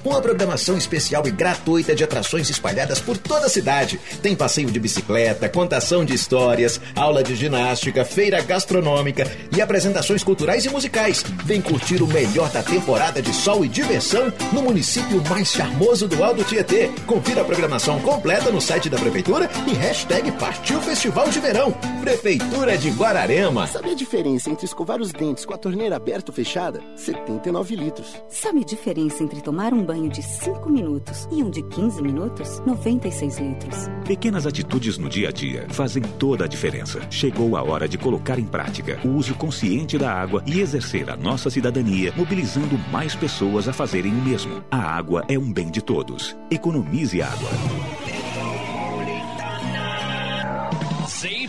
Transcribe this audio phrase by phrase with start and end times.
[0.03, 4.01] com a programação especial e gratuita de atrações espalhadas por toda a cidade.
[4.23, 10.65] Tem passeio de bicicleta, contação de histórias, aula de ginástica, feira gastronômica e apresentações culturais
[10.65, 11.23] e musicais.
[11.45, 16.25] Vem curtir o melhor da temporada de sol e diversão no município mais charmoso do
[16.25, 16.91] Alto Tietê.
[17.07, 21.73] Confira a programação completa no site da Prefeitura e hashtag Partiu Festival de Verão.
[22.01, 23.67] Prefeitura de Guararema.
[23.67, 26.81] Sabe a diferença entre escovar os dentes com a torneira aberta ou fechada?
[26.97, 28.17] 79 litros.
[28.29, 32.61] Sabe a diferença entre tomar um banho de 5 minutos e um de 15 minutos?
[32.61, 33.89] 96 litros.
[34.07, 37.01] Pequenas atitudes no dia a dia fazem toda a diferença.
[37.11, 41.17] Chegou a hora de colocar em prática o uso consciente da água e exercer a
[41.17, 44.63] nossa cidadania, mobilizando mais pessoas a fazerem o mesmo.
[44.71, 46.37] A água é um bem de todos.
[46.51, 48.02] Economize água.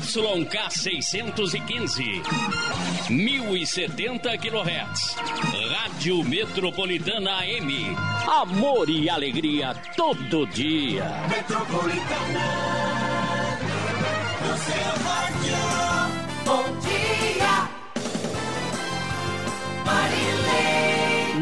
[0.04, 2.22] ZYK 615,
[3.10, 5.16] 1070 kHz.
[5.70, 7.96] Rádio Metropolitana AM.
[8.28, 11.06] Amor e alegria todo dia.
[11.30, 12.46] Metropolitana,
[14.42, 15.23] no seu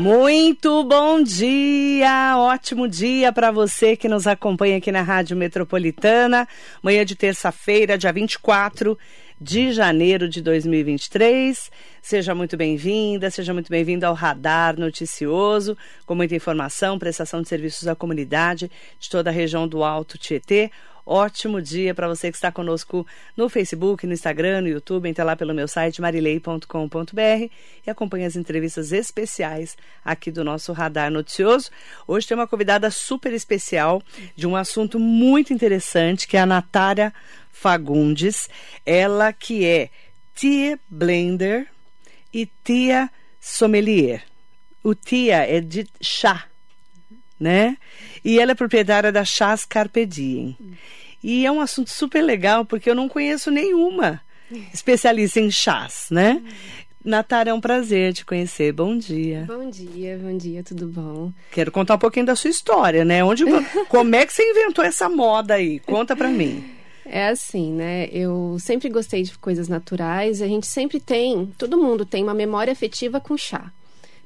[0.02, 6.48] Muito bom dia, ótimo dia para você que nos acompanha aqui na Rádio Metropolitana.
[6.82, 8.98] Manhã de terça-feira, dia 24
[9.40, 11.70] de janeiro de 2023.
[12.02, 17.88] Seja muito bem-vinda, seja muito bem-vindo ao Radar Noticioso, com muita informação, prestação de serviços
[17.88, 20.72] à comunidade de toda a região do Alto Tietê.
[21.06, 25.10] Ótimo dia para você que está conosco no Facebook, no Instagram, no YouTube.
[25.10, 27.50] Entre lá pelo meu site marilei.com.br
[27.86, 31.70] e acompanhe as entrevistas especiais aqui do nosso Radar Noticioso.
[32.08, 34.02] Hoje tem uma convidada super especial
[34.36, 37.14] de um assunto muito interessante, que é a Natália
[37.52, 38.50] Fagundes.
[38.86, 39.90] Ela que é
[40.36, 41.68] tia blender
[42.34, 43.10] e tia
[43.40, 44.24] sommelier.
[44.84, 46.46] O tia é de chá,
[47.42, 47.76] né?
[48.24, 50.56] E ela é proprietária da Chás Carpe Diem.
[51.24, 54.22] E é um assunto super legal, porque eu não conheço nenhuma
[54.72, 56.42] especialista em chás, né?
[57.04, 58.72] Natália, é um prazer te conhecer.
[58.72, 59.46] Bom dia.
[59.48, 61.32] Bom dia, bom dia, tudo bom?
[61.52, 63.24] Quero contar um pouquinho da sua história, né?
[63.24, 63.44] Onde,
[63.90, 65.80] como é que você inventou essa moda aí?
[65.80, 66.64] Conta pra mim.
[67.04, 68.08] É assim, né?
[68.12, 70.44] Eu sempre gostei de coisas naturais.
[70.44, 73.72] A gente sempre tem, todo mundo tem uma memória afetiva com chá.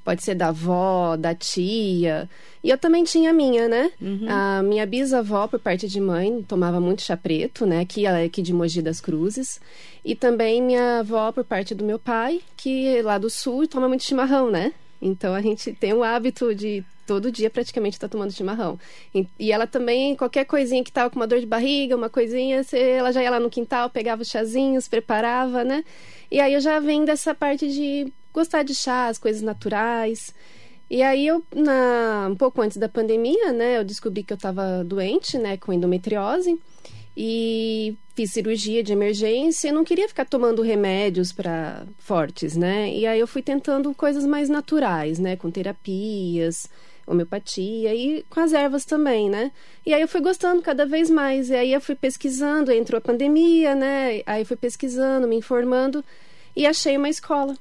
[0.05, 2.29] Pode ser da avó, da tia.
[2.63, 3.91] E eu também tinha a minha, né?
[3.99, 4.27] Uhum.
[4.29, 7.79] A minha bisavó, por parte de mãe, tomava muito chá preto, né?
[7.81, 9.59] Aqui, ela é aqui de Mogi das Cruzes.
[10.05, 13.87] E também minha avó, por parte do meu pai, que é lá do sul, toma
[13.87, 14.73] muito chimarrão, né?
[15.01, 18.79] Então a gente tem o hábito de todo dia praticamente estar tá tomando chimarrão.
[19.13, 22.63] E, e, ela também, qualquer coisinha que tava com uma dor de barriga, uma coisinha,
[22.63, 25.83] você, ela já ia lá no quintal, pegava os chazinhos, preparava, né?
[26.31, 30.33] E aí eu já venho dessa parte de gostar de chá, as coisas naturais.
[30.89, 34.83] E aí eu, na, um pouco antes da pandemia, né, eu descobri que eu estava
[34.83, 36.59] doente, né, com endometriose.
[37.17, 42.93] E fiz cirurgia de emergência e não queria ficar tomando remédios para fortes, né?
[42.93, 46.69] E aí eu fui tentando coisas mais naturais, né, com terapias,
[47.07, 49.51] homeopatia e com as ervas também, né?
[49.85, 51.49] E aí eu fui gostando cada vez mais.
[51.49, 54.21] E aí eu fui pesquisando, entrou a pandemia, né?
[54.25, 56.03] Aí fui pesquisando, me informando
[56.55, 57.55] e achei uma escola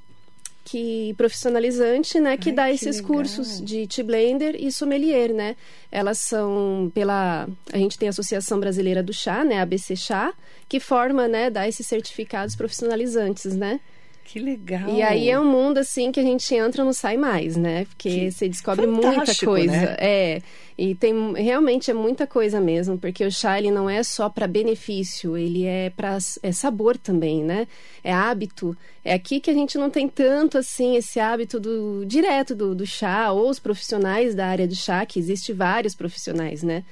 [0.64, 3.12] que profissionalizante, né, que Ai, dá que esses legal.
[3.12, 5.56] cursos de tea blender e sommelier, né?
[5.92, 10.32] Elas são pela a gente tem a Associação Brasileira do Chá, né, ABC Chá,
[10.68, 13.78] que forma, né, dá esses certificados profissionalizantes, né?
[14.24, 14.88] Que legal.
[14.88, 17.84] E aí é um mundo assim que a gente entra e não sai mais, né?
[17.84, 19.72] Porque Que você descobre muita coisa.
[19.72, 19.96] né?
[19.98, 20.42] É.
[20.76, 24.48] E tem realmente é muita coisa mesmo, porque o chá ele não é só para
[24.48, 27.68] benefício, ele é para é sabor também, né?
[28.02, 28.76] É hábito.
[29.04, 32.86] É aqui que a gente não tem tanto assim esse hábito do direto do, do
[32.86, 36.82] chá ou os profissionais da área do chá, que existe vários profissionais, né?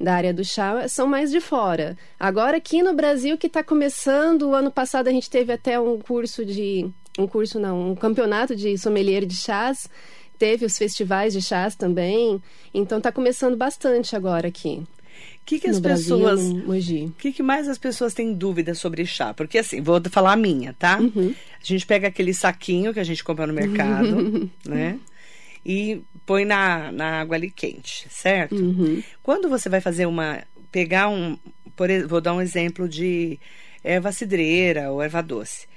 [0.00, 1.96] Da área do chá são mais de fora.
[2.18, 5.98] Agora aqui no Brasil que está começando, o ano passado a gente teve até um
[5.98, 9.88] curso de um curso não, um campeonato de sommelier de chás,
[10.38, 12.40] teve os festivais de chás também.
[12.72, 14.82] Então está começando bastante agora aqui.
[14.82, 16.40] O que, que as no pessoas.
[16.40, 19.34] O que, que mais as pessoas têm dúvida sobre chá?
[19.34, 20.98] Porque assim, vou falar a minha, tá?
[20.98, 21.34] Uhum.
[21.60, 24.98] A gente pega aquele saquinho que a gente compra no mercado, né?
[25.64, 28.54] E põe na, na água ali quente, certo?
[28.54, 29.02] Uhum.
[29.22, 30.42] Quando você vai fazer uma.
[30.72, 31.38] pegar um.
[31.76, 33.38] Por, vou dar um exemplo de
[33.82, 35.68] erva cidreira ou erva doce.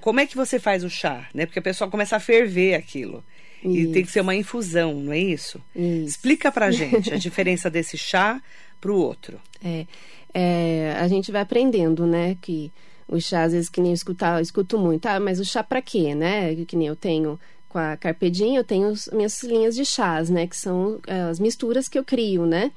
[0.00, 1.28] Como é que você faz o chá?
[1.34, 1.44] Né?
[1.44, 3.24] Porque a pessoa começa a ferver aquilo.
[3.64, 5.60] E tem que ser uma infusão, não é isso?
[5.74, 6.06] Isso.
[6.06, 8.42] Explica pra gente a diferença desse chá
[8.80, 9.40] pro outro.
[9.62, 9.86] É,
[10.34, 12.36] é, a gente vai aprendendo, né?
[12.40, 12.72] Que
[13.06, 15.62] o chá, às vezes, que nem eu escutar, eu escuto muito, ah, mas o chá
[15.62, 16.54] pra quê, né?
[16.66, 17.38] Que nem eu tenho
[17.72, 20.46] com a Carpedinha, eu tenho as minhas linhas de chás, né?
[20.46, 22.70] Que são é, as misturas que eu crio, né?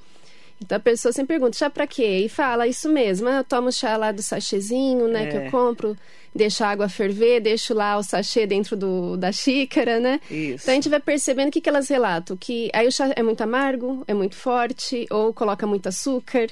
[0.61, 2.19] Então a pessoa sempre pergunta, chá pra quê?
[2.25, 5.27] E fala isso mesmo, eu tomo chá lá do sachêzinho, né?
[5.27, 5.47] Que É.
[5.47, 5.97] eu compro,
[6.33, 10.21] deixo a água ferver, deixo lá o sachê dentro do, da xícara, né?
[10.31, 10.63] Isso.
[10.63, 13.21] Então a gente vai percebendo o que, que elas relatam, que aí o chá é
[13.21, 16.47] muito amargo, é muito forte, ou coloca muito açúcar.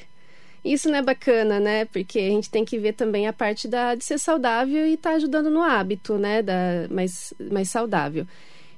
[0.63, 1.85] Isso não é bacana, né?
[1.85, 5.11] Porque a gente tem que ver também a parte da, de ser saudável e estar
[5.15, 6.41] ajudando no hábito, né?
[6.41, 8.25] Da, mais, mais saudável.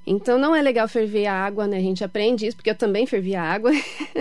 [0.08, 1.78] Então não é legal ferver a água, né?
[1.78, 3.72] A gente aprende isso, porque eu também fervia a água.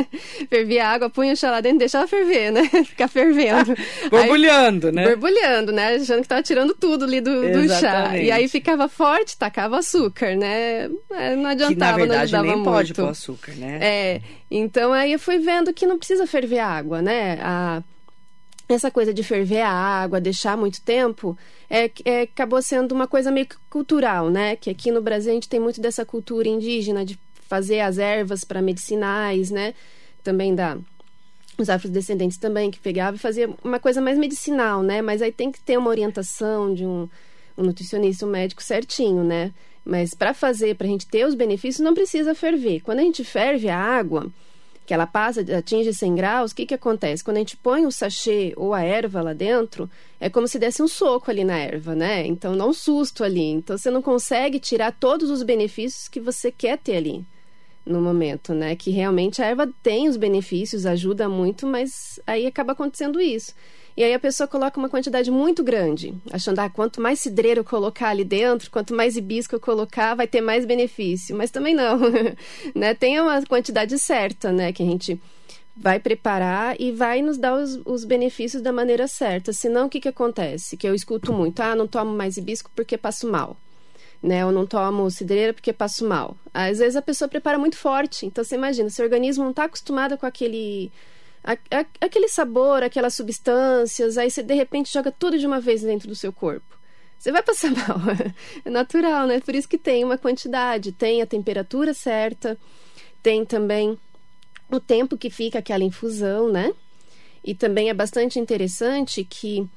[0.49, 2.63] fervia a água, punha o chá lá dentro e deixava ferver, né?
[2.85, 3.75] Ficar fervendo.
[4.11, 5.05] Borbulhando, Aí, né?
[5.09, 5.97] Borbulhando, né?
[5.97, 8.17] Achando que tava tirando tudo ali do, do chá.
[8.17, 10.89] E aí ficava forte, tacava açúcar, né?
[11.11, 13.03] É, Não adiantava, Que na verdade não ajudava nem pode muito.
[13.03, 13.79] pôr açúcar, né?
[13.83, 14.21] É,
[14.51, 17.39] então aí eu fui vendo que não precisa ferver a água, né?
[17.43, 17.83] A,
[18.69, 21.37] essa coisa de ferver a água, deixar muito tempo,
[21.69, 24.57] é, é, acabou sendo uma coisa meio que cultural, né?
[24.57, 28.43] Que aqui no Brasil a gente tem muito dessa cultura indígena de fazer as ervas
[28.43, 29.75] para medicinais, né?
[30.23, 30.79] Também da
[31.57, 35.01] os afrodescendentes também que pegavam e fazia uma coisa mais medicinal, né?
[35.01, 37.09] Mas aí tem que ter uma orientação de um,
[37.57, 39.53] um nutricionista, um médico certinho, né?
[39.85, 42.81] Mas para fazer, para a gente ter os benefícios, não precisa ferver.
[42.81, 44.33] Quando a gente ferve a água,
[44.87, 47.25] que ela passa, atinge 100 graus, o que, que acontece?
[47.25, 49.89] Quando a gente põe o sachê ou a erva lá dentro,
[50.21, 52.27] é como se desse um soco ali na erva, né?
[52.27, 53.51] Então, dá um susto ali.
[53.51, 57.25] Então, você não consegue tirar todos os benefícios que você quer ter ali
[57.85, 58.77] no momento, né?
[58.77, 63.55] Que realmente a erva tem os benefícios, ajuda muito, mas aí acaba acontecendo isso.
[63.97, 67.65] E aí a pessoa coloca uma quantidade muito grande, achando, ah, quanto mais cidreiro eu
[67.65, 71.37] colocar ali dentro, quanto mais hibisco eu colocar, vai ter mais benefício.
[71.37, 71.99] Mas também não,
[72.75, 72.95] né?
[72.95, 74.73] Tem uma quantidade certa, né?
[74.73, 75.21] Que a gente
[75.77, 79.53] vai preparar e vai nos dar os, os benefícios da maneira certa.
[79.53, 80.77] Senão, o que que acontece?
[80.77, 83.57] Que eu escuto muito, ah, não tomo mais hibisco porque passo mal
[84.25, 84.41] né?
[84.41, 86.35] Eu não tomo cidreira porque passo mal.
[86.53, 88.25] Às vezes a pessoa prepara muito forte.
[88.25, 90.91] Então você imagina, seu organismo não está acostumado com aquele
[91.45, 95.83] a, a, aquele sabor, aquelas substâncias, aí você de repente joga tudo de uma vez
[95.83, 96.75] dentro do seu corpo.
[97.19, 98.01] Você vai passar mal.
[98.65, 99.41] é natural, né?
[99.41, 102.59] Por isso que tem uma quantidade, tem a temperatura certa,
[103.23, 103.99] tem também
[104.71, 106.73] o tempo que fica aquela infusão, né?
[107.45, 109.69] E também é bastante interessante que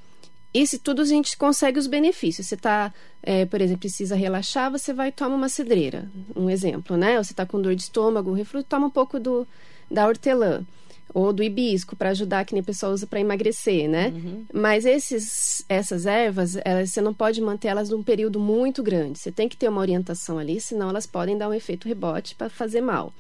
[0.54, 2.48] isso tudo a gente consegue os benefícios.
[2.48, 6.96] Você está, é, por exemplo, precisa relaxar, você vai e toma uma cedreira, um exemplo,
[6.96, 7.18] né?
[7.18, 9.46] Ou você está com dor de estômago, refluxo, toma um pouco do,
[9.92, 10.66] da hortelã
[11.14, 14.14] ou do hibisco para ajudar, que nem o pessoal usa para emagrecer, né?
[14.16, 14.46] Uhum.
[14.54, 19.20] Mas esses, essas ervas, elas, você não pode manter elas num período muito grande.
[19.20, 22.50] Você tem que ter uma orientação ali, senão elas podem dar um efeito rebote para
[22.50, 23.14] fazer mal.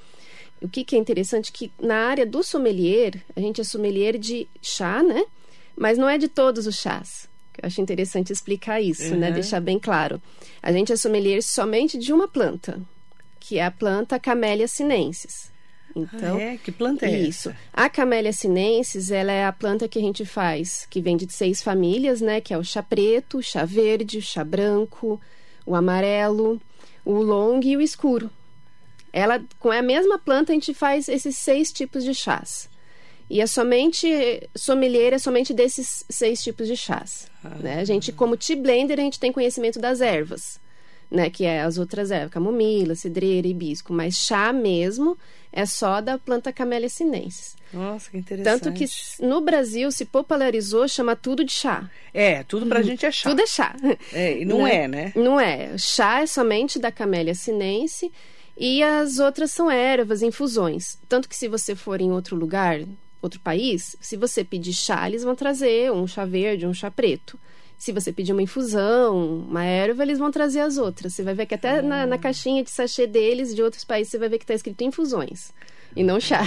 [0.62, 4.48] O que, que é interessante que na área do sommelier, a gente é sommelier de
[4.62, 5.24] chá, né?
[5.76, 7.30] Mas não é de todos os chás.
[7.62, 9.30] Eu acho interessante explicar isso, né?
[9.30, 9.34] Uhum.
[9.34, 10.22] Deixar bem claro.
[10.62, 12.80] A gente é sommelier somente de uma planta,
[13.40, 15.52] que é a planta Camellia sinensis.
[15.98, 16.58] Então, Ah, é?
[16.58, 17.50] Que planta é isso.
[17.50, 17.58] essa?
[17.74, 21.62] A Camellia sinensis, ela é a planta que a gente faz, que vem de seis
[21.62, 22.40] famílias, né?
[22.42, 25.20] Que é o chá preto, o chá verde, o chá branco,
[25.66, 26.62] o amarelo,
[27.04, 28.30] o long e o escuro.
[29.12, 32.70] Ela, com a mesma planta, a gente faz esses seis tipos de chás.
[33.30, 34.08] E é somente,
[34.56, 37.28] sommelier é somente desses seis tipos de chás.
[37.44, 37.50] Ah.
[37.60, 37.80] Né?
[37.80, 40.60] A gente, como tea blender, a gente tem conhecimento das ervas.
[41.10, 41.30] Né?
[41.30, 43.94] Que é as outras ervas, camomila, cidreira, hibisco.
[43.94, 45.18] Mas chá mesmo
[45.52, 47.56] é só da planta Camellia sinensis.
[47.74, 48.62] Nossa, que interessante.
[48.62, 48.86] Tanto que
[49.22, 51.90] no Brasil se popularizou, chama tudo de chá.
[52.14, 53.30] É, tudo pra gente é chá.
[53.30, 53.76] Tudo é chá.
[54.14, 54.76] É, e não Né?
[54.76, 55.12] é, né?
[55.16, 55.78] Não é.
[55.78, 58.12] Chá é somente da Camellia sinense
[58.58, 60.98] e as outras são ervas, infusões.
[61.10, 62.80] Tanto que se você for em outro lugar,
[63.22, 67.38] outro país, se você pedir chá, eles vão trazer um chá verde, um chá preto.
[67.78, 71.14] Se você pedir uma infusão, uma erva, eles vão trazer as outras.
[71.14, 74.18] Você vai ver que até na, na caixinha de sachê deles, de outros países, você
[74.18, 75.54] vai ver que está escrito infusões.
[75.98, 76.42] E não chá.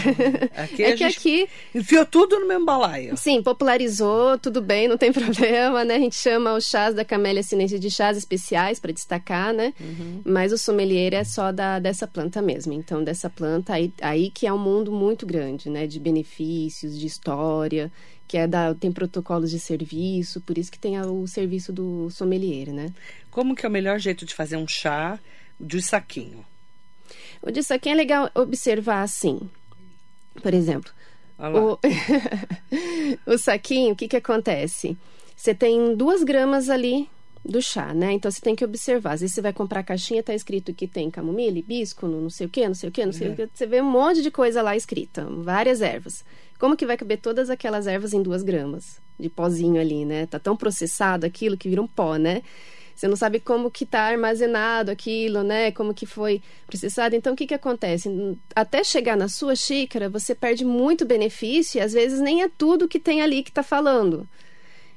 [0.57, 3.17] Aqui é que aqui Enfiou tudo no mesmo balaio.
[3.17, 5.97] Sim, popularizou, tudo bem, não tem problema, né?
[5.97, 9.75] A gente chama os chás da Camélia sinense de chás especiais para destacar, né?
[10.25, 12.73] Mas o sommelier é só da, dessa planta mesmo.
[12.73, 15.85] Então, dessa planta, aí, aí que é um mundo muito grande, né?
[15.85, 17.91] De benefícios, de história,
[18.29, 22.73] que é da, tem protocolos de serviço, por isso que tem o serviço do sommelier,
[22.73, 22.87] né?
[23.33, 25.19] Como que é o melhor jeito de fazer um chá
[25.59, 26.45] de saquinho?
[27.43, 29.41] O disso aqui é legal observar assim.
[30.43, 30.91] Por exemplo,
[31.39, 31.79] o,
[33.33, 34.97] o saquinho, o que que acontece?
[35.37, 37.09] Você tem duas gramas ali
[37.45, 38.13] do chá, né?
[38.13, 39.13] Então você tem que observar.
[39.13, 42.47] Às vezes você vai comprar a caixinha, tá escrito que tem camomila, hibisco, não sei
[42.47, 43.49] o que, não sei o que, não sei o que.
[43.53, 46.25] Você vê um monte de coisa lá escrita, várias ervas.
[46.59, 50.27] Como que vai caber todas aquelas ervas em duas gramas de pozinho ali, né?
[50.27, 52.43] Tá tão processado aquilo que vira um pó, né?
[53.01, 55.73] Você não sabe como que tá armazenado aquilo, né?
[55.73, 57.17] Como que foi processado.
[57.17, 58.11] Então, o que que acontece?
[58.55, 62.87] Até chegar na sua xícara, você perde muito benefício e às vezes nem é tudo
[62.87, 64.29] que tem ali que tá falando.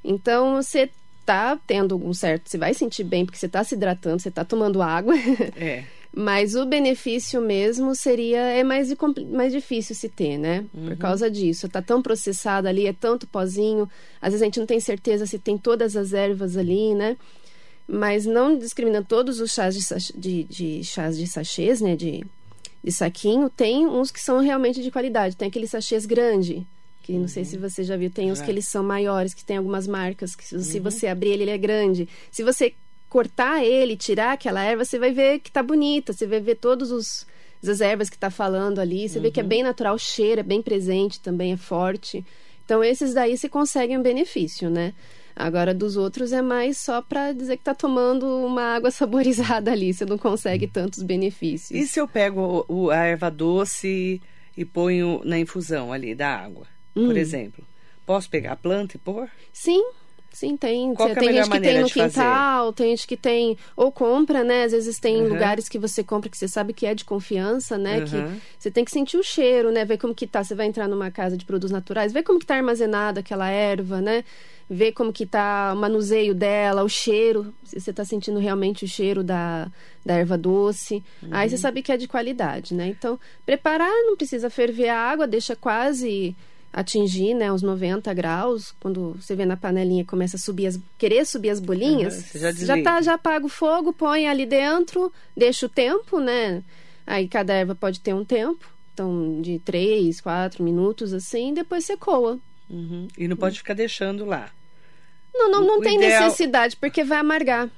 [0.04, 0.90] Então, você
[1.26, 2.50] tá tendo um certo...
[2.50, 5.14] Você vai sentir bem porque você tá se hidratando, você tá tomando água.
[5.56, 5.86] É.
[6.16, 8.94] Mas o benefício mesmo seria é mais,
[9.32, 10.66] mais difícil se ter, né?
[10.72, 11.70] Por causa disso.
[11.70, 13.90] Tá tão processado ali, é tanto pozinho.
[14.22, 17.18] Às vezes a gente não tem certeza se tem todas as ervas ali, né?
[17.88, 21.96] Mas não discriminando todos os chás de, de, de chás de sachês, né?
[21.96, 22.25] De,
[22.84, 25.36] de saquinho, tem uns que são realmente de qualidade.
[25.36, 26.66] Tem aqueles sachês grande,
[27.04, 28.46] que não sei se você já viu, tem uns Já.
[28.46, 31.52] que eles são maiores, que tem algumas marcas, que se se você abrir ele, ele
[31.52, 32.08] é grande.
[32.32, 32.74] Se você
[33.10, 36.92] cortar ele, tirar aquela erva, você vai ver que tá bonita, você vai ver todos
[36.92, 37.28] os
[37.66, 40.44] as ervas que tá falando ali, você vê que é bem natural, o cheiro é
[40.44, 42.25] bem presente também, é forte.
[42.66, 44.94] Então esses daí você consegue um benefício, né?
[45.36, 49.94] Agora dos outros é mais só para dizer que tá tomando uma água saborizada ali,
[49.94, 51.80] você não consegue tantos benefícios.
[51.80, 54.22] E se eu pego o- a erva doce
[54.56, 57.08] e ponho na infusão ali da água, Hum.
[57.08, 57.63] por exemplo?
[58.06, 59.28] Posso pegar a planta e pôr?
[59.52, 59.84] Sim,
[60.34, 60.94] sim, tem.
[60.94, 62.13] Qual é tem melhor gente que tem no de fazer?
[62.20, 63.58] quintal, tem gente que tem.
[63.78, 64.63] Ou compra, né?
[64.66, 65.30] Às vezes tem Uhum.
[65.30, 68.00] lugares que você compra que você sabe que é de confiança, né?
[68.00, 68.04] Uhum.
[68.06, 69.86] Que você tem que sentir o cheiro, né?
[69.86, 70.44] Ver como que tá.
[70.44, 74.02] Você vai entrar numa casa de produtos naturais, ver como que tá armazenada aquela erva,
[74.02, 74.25] né?
[74.70, 78.88] Ver como que tá o manuseio dela, o cheiro, se você tá sentindo realmente o
[78.88, 79.70] cheiro da,
[80.06, 81.04] da erva doce.
[81.30, 81.50] Aí Uhum.
[81.50, 82.88] você sabe que é de qualidade, né?
[82.88, 86.36] Então, preparar não precisa ferver a água, deixa quase
[86.74, 91.24] atingir, né, uns 90 graus, quando você vê na panelinha começa a subir as querer
[91.25, 95.13] subir as bolinhas, Uhum, você já já tá, já apaga o fogo, põe ali dentro,
[95.38, 96.63] deixa o tempo, né?
[97.06, 101.96] Aí cada erva pode ter um tempo, então de 3, 4 minutos assim, depois você
[101.96, 102.39] coa.
[102.70, 103.08] Uhum.
[103.18, 104.50] E não pode ficar deixando lá.
[105.34, 107.70] Não, não, não O tem ideal- necessidade, porque vai amargar.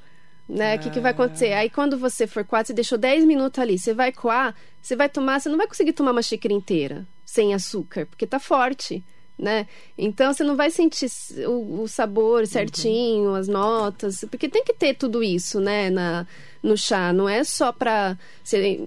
[0.48, 0.76] Né?
[0.76, 1.54] O que, que vai acontecer?
[1.54, 5.10] Aí quando você for coar, você deixou 10 minutos ali, você vai coar, você vai
[5.10, 9.04] tomar, você não vai conseguir tomar uma xícara inteira sem açúcar, porque tá forte,
[9.38, 9.68] né?
[9.98, 11.08] Então você não vai sentir
[11.46, 16.26] o, o sabor certinho, as notas, porque tem que ter tudo isso, né, na,
[16.64, 17.12] no chá.
[17.12, 18.80] Não é só pra você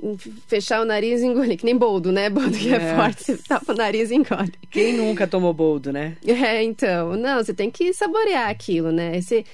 [0.47, 2.31] fechar o nariz e engolir, que nem boldo, né?
[2.33, 2.97] Boldo que é, É.
[2.97, 4.53] forte, você tapa o nariz e engole.
[4.71, 6.17] Quem nunca tomou boldo, né?
[6.27, 9.21] É, então, não, você tem que saborear aquilo, né?
[9.21, 9.45] Você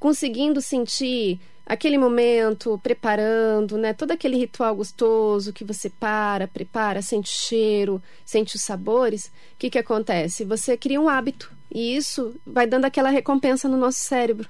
[0.00, 1.38] conseguindo sentir
[1.70, 3.94] aquele momento, preparando, né?
[3.94, 9.26] Todo aquele ritual gostoso que você para, prepara, sente o cheiro, sente os sabores.
[9.26, 10.44] O que que acontece?
[10.44, 14.48] Você cria um hábito e isso vai dando aquela recompensa no nosso cérebro.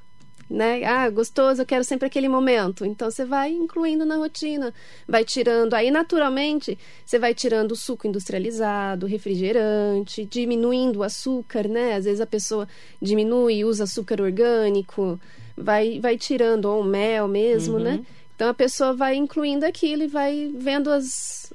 [0.48, 0.82] Né?
[0.82, 2.86] Ah, gostoso, eu quero sempre aquele momento.
[2.86, 4.72] Então você vai incluindo na rotina,
[5.06, 5.74] vai tirando.
[5.74, 11.96] Aí, naturalmente, você vai tirando o suco industrializado, refrigerante, diminuindo o açúcar, né?
[11.96, 12.66] Às vezes a pessoa
[13.00, 15.20] diminui e usa açúcar orgânico,
[15.62, 17.82] vai, vai tirando, ou mel mesmo, Uhum.
[17.84, 18.00] né?
[18.34, 21.52] Então a pessoa vai incluindo aquilo e vai vendo as,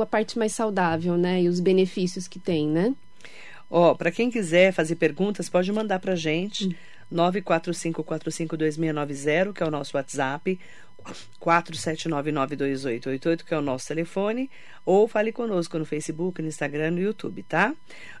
[0.00, 1.42] a parte mais saudável, né?
[1.42, 2.92] E os benefícios que tem, né?
[3.70, 6.66] Ó, para quem quiser fazer perguntas, pode mandar pra gente.
[6.66, 6.74] Hum.
[7.12, 10.58] 945452690, que é o nosso WhatsApp.
[11.40, 14.50] 479928888, que é o nosso telefone,
[14.86, 17.74] ou fale conosco no Facebook, no Instagram, no YouTube, tá?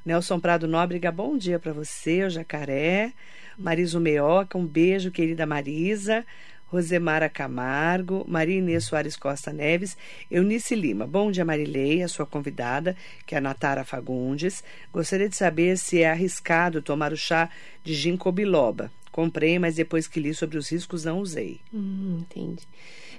[0.04, 3.12] Nelson Prado Nóbrega, bom dia para você, o Jacaré.
[3.58, 6.24] Marisa Meoca, um beijo, querida Marisa.
[6.66, 9.96] Rosemara Camargo, Maria Inês Soares Costa Neves,
[10.28, 11.06] Eunice Lima.
[11.06, 14.64] Bom dia, Marilei, a sua convidada, que é a Natara Fagundes.
[14.92, 17.48] Gostaria de saber se é arriscado tomar o chá
[17.84, 18.90] de ginkgo biloba.
[19.12, 21.60] Comprei, mas depois que li sobre os riscos não usei.
[21.72, 22.66] Hum, entendi.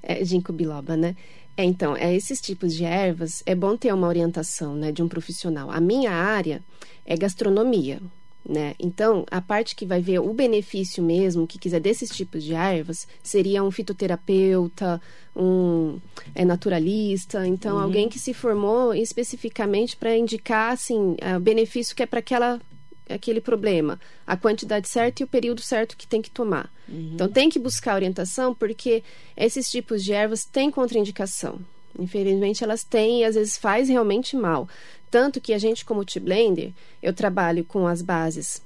[0.03, 1.15] É, ginkgo biloba, né?
[1.55, 5.07] É, então, é esses tipos de ervas, é bom ter uma orientação, né, de um
[5.07, 5.71] profissional.
[5.71, 6.61] A minha área
[7.05, 8.01] é gastronomia,
[8.47, 8.75] né?
[8.79, 13.07] Então, a parte que vai ver o benefício mesmo, que quiser desses tipos de ervas,
[13.23, 15.01] seria um fitoterapeuta,
[15.35, 15.99] um
[16.33, 17.81] é, naturalista, então uhum.
[17.81, 22.61] alguém que se formou especificamente para indicar assim, o benefício que é para aquela
[23.07, 26.71] aquele problema, a quantidade certa e o período certo que tem que tomar.
[26.89, 27.11] Uhum.
[27.13, 29.03] Então tem que buscar orientação porque
[29.37, 31.59] esses tipos de ervas têm contraindicação.
[31.99, 34.67] Infelizmente elas têm e às vezes faz realmente mal.
[35.09, 36.71] Tanto que a gente, como T-Blender,
[37.01, 38.61] eu trabalho com as bases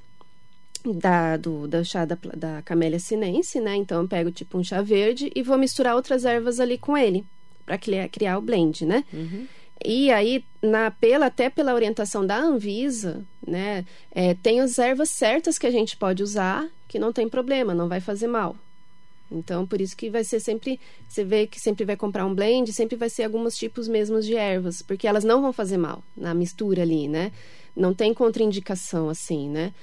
[0.85, 3.75] da, do, da chá da, da camélia sinense, né?
[3.75, 7.25] Então eu pego tipo um chá verde e vou misturar outras ervas ali com ele,
[7.65, 9.03] para criar, criar o blend, né?
[9.13, 9.45] Uhum.
[9.83, 15.57] E aí, na, pela, até pela orientação da Anvisa, né, é, tem as ervas certas
[15.57, 18.57] que a gente pode usar, que não tem problema, não vai fazer mal.
[19.31, 22.71] Então, por isso que vai ser sempre, você vê que sempre vai comprar um blend,
[22.73, 26.33] sempre vai ser alguns tipos mesmos de ervas, porque elas não vão fazer mal na
[26.33, 27.31] mistura ali, né?
[27.75, 29.73] Não tem contraindicação assim, né?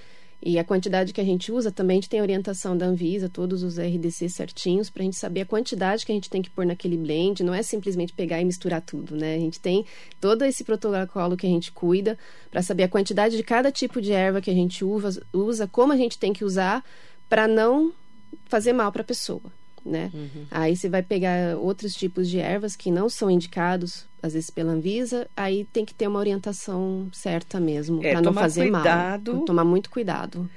[0.42, 3.62] E a quantidade que a gente usa também a gente tem orientação da Anvisa, todos
[3.62, 6.66] os RDC certinhos, para a gente saber a quantidade que a gente tem que pôr
[6.66, 7.42] naquele blend.
[7.42, 9.34] Não é simplesmente pegar e misturar tudo, né?
[9.34, 9.86] A gente tem
[10.20, 12.18] todo esse protocolo que a gente cuida
[12.50, 15.92] para saber a quantidade de cada tipo de erva que a gente usa, usa como
[15.92, 16.84] a gente tem que usar
[17.28, 17.92] para não
[18.46, 19.42] fazer mal para a pessoa.
[19.84, 20.10] Né?
[20.12, 20.46] Uhum.
[20.50, 24.72] Aí você vai pegar outros tipos de ervas que não são indicados, às vezes pela
[24.72, 29.44] Anvisa, aí tem que ter uma orientação certa mesmo, é, para não fazer cuidado, mal.
[29.44, 30.50] Tomar muito cuidado.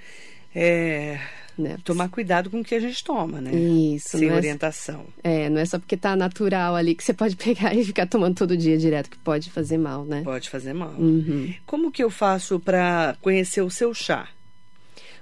[0.55, 1.19] É,
[1.59, 1.77] né?
[1.83, 3.53] Tomar cuidado com o que a gente toma, né?
[3.53, 4.17] Isso.
[4.17, 5.05] Sem é orientação.
[5.23, 8.35] É, não é só porque tá natural ali que você pode pegar e ficar tomando
[8.35, 10.21] todo dia direto, que pode fazer mal, né?
[10.23, 10.93] Pode fazer mal.
[10.97, 11.53] Uhum.
[11.65, 14.27] Como que eu faço para conhecer o seu chá?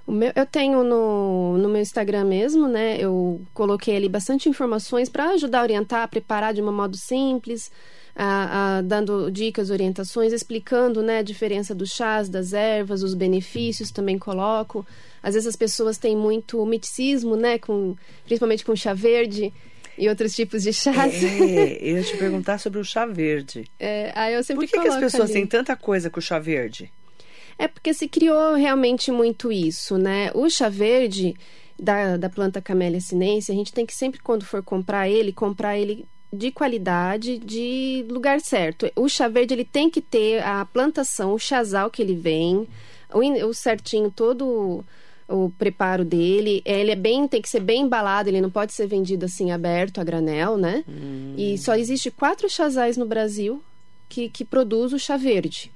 [0.08, 2.98] Meu, eu tenho no, no meu Instagram mesmo, né?
[2.98, 7.70] Eu coloquei ali bastante informações para ajudar a orientar, a preparar de um modo simples,
[8.16, 13.92] a, a, dando dicas, orientações, explicando né, a diferença dos chás, das ervas, os benefícios,
[13.92, 14.88] também coloco.
[15.22, 17.58] Às vezes as pessoas têm muito miticismo, né?
[17.58, 19.54] Com, principalmente com chá verde
[19.98, 21.22] e outros tipos de chás.
[21.22, 23.70] É, eu ia te perguntar sobre o chá verde.
[23.78, 25.34] É, aí eu sempre Por que, que as pessoas ali.
[25.34, 26.92] têm tanta coisa com o chá verde?
[27.58, 30.32] É porque se criou realmente muito isso, né?
[30.34, 31.36] O chá verde
[31.80, 35.78] da, da planta Camellia sinense, a gente tem que sempre, quando for comprar ele, comprar
[35.78, 38.92] ele de qualidade, de lugar certo.
[38.96, 42.68] O chá verde, ele tem que ter a plantação, o chazal que ele vem,
[43.14, 44.84] o, o certinho, todo
[45.28, 46.62] o preparo dele.
[46.66, 50.00] Ele é bem, tem que ser bem embalado, ele não pode ser vendido assim aberto
[50.00, 50.84] a granel, né?
[50.88, 51.34] Hum.
[51.38, 53.64] E só existe quatro chazais no Brasil
[54.10, 55.72] que, que produz o chá verde.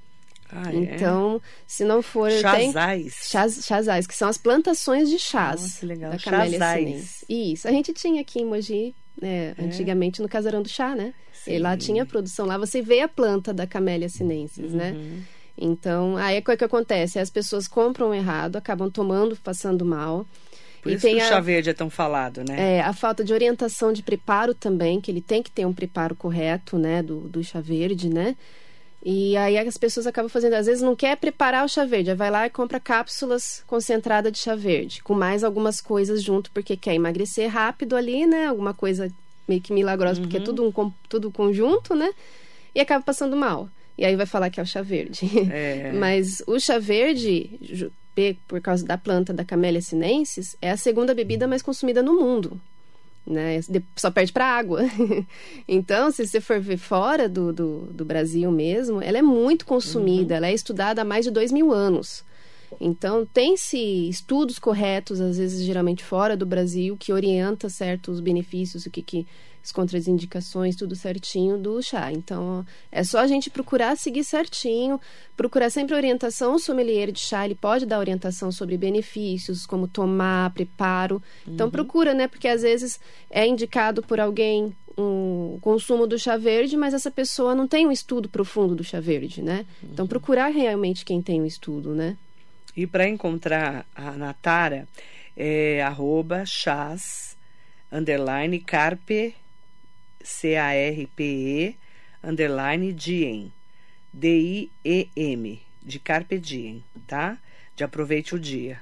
[0.52, 0.76] Ah, é?
[0.76, 1.48] então, é?
[1.66, 2.30] se não for.
[2.32, 3.16] Chazais.
[3.24, 5.62] Chaz, chazais, que são as plantações de chás.
[5.62, 6.12] Nossa, legal.
[6.12, 7.26] Da Camélia Chazais.
[7.30, 7.68] Isso.
[7.68, 9.64] A gente tinha aqui em Mogi, né, é.
[9.64, 11.14] antigamente no Casarão do Chá, né?
[11.34, 11.54] Sim.
[11.54, 12.46] E lá tinha produção.
[12.46, 14.92] Lá você vê a planta da Camélia sinensis, né?
[14.92, 14.98] uhum.
[14.98, 15.24] né?
[15.58, 17.20] Então, aí é o que acontece?
[17.20, 20.26] As pessoas compram errado, acabam tomando, passando mal.
[20.82, 22.78] Por e isso que o chá verde é tão falado, né?
[22.78, 26.16] É, a falta de orientação de preparo também, que ele tem que ter um preparo
[26.16, 28.36] correto, né, do, do chá verde, né?
[29.04, 32.30] E aí as pessoas acabam fazendo, às vezes não quer preparar o chá verde, vai
[32.30, 36.94] lá e compra cápsulas concentradas de chá verde, com mais algumas coisas junto, porque quer
[36.94, 38.46] emagrecer rápido ali, né?
[38.46, 39.12] Alguma coisa
[39.48, 40.26] meio que milagrosa, uhum.
[40.26, 42.12] porque é tudo um tudo conjunto, né?
[42.76, 43.68] E acaba passando mal.
[43.98, 45.28] E aí vai falar que é o chá verde.
[45.52, 45.92] É.
[45.98, 47.50] Mas o chá verde,
[48.48, 52.62] por causa da planta da Camellia sinensis, é a segunda bebida mais consumida no mundo
[53.26, 53.60] né?
[53.96, 54.82] Só perde para água.
[55.68, 60.34] então, se você for ver fora do, do, do, Brasil mesmo, ela é muito consumida,
[60.34, 60.38] uhum.
[60.38, 62.24] ela é estudada há mais de dois mil anos.
[62.80, 63.78] Então, tem-se
[64.10, 69.28] estudos corretos, às vezes, geralmente fora do Brasil, que orienta certos benefícios, o que, que
[69.64, 72.12] as contraindicações, tudo certinho do chá.
[72.12, 75.00] Então, é só a gente procurar seguir certinho,
[75.38, 76.56] procurar sempre orientação.
[76.56, 81.22] O sommelier de chá, ele pode dar orientação sobre benefícios, como tomar, preparo.
[81.48, 81.72] Então, uhum.
[81.72, 82.28] procura, né?
[82.28, 87.56] Porque às vezes é indicado por alguém um consumo do chá verde, mas essa pessoa
[87.56, 89.66] não tem um estudo profundo do chá verde, né?
[89.78, 89.94] Então, uhum.
[89.94, 92.18] Então, procurar realmente quem tem um estudo, né?
[92.76, 94.88] E para encontrar a Natara,
[95.36, 97.38] é arroba chás,
[97.92, 99.36] underline, carpe
[100.24, 101.76] C-A-R-P-E,
[102.24, 103.52] underline, Diem.
[104.14, 107.38] D-I-E-M, de Carpe Diem, tá?
[107.76, 108.82] De aproveite o dia.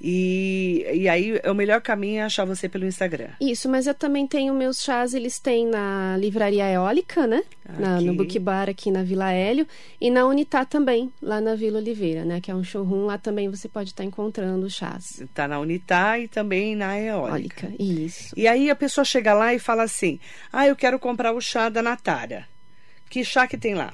[0.00, 3.28] E, e aí o melhor caminho é achar você pelo Instagram.
[3.40, 7.42] Isso, mas eu também tenho meus chás, eles têm na livraria eólica, né?
[7.78, 9.66] Na, no Book Bar aqui na Vila Hélio
[10.00, 12.40] e na Unitá também, lá na Vila Oliveira, né?
[12.40, 15.22] Que é um showroom, lá também você pode estar encontrando chás.
[15.32, 17.66] Tá na Unitá e também na eólica.
[17.66, 18.34] Eólica, isso.
[18.36, 20.18] E aí a pessoa chega lá e fala assim:
[20.52, 22.46] "Ah, eu quero comprar o chá da Natália".
[23.08, 23.92] Que chá que tem lá?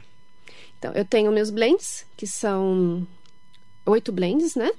[0.78, 3.06] Então, eu tenho meus blends, que são
[3.84, 4.70] oito blends, né?